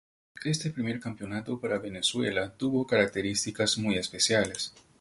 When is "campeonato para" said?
0.99-1.77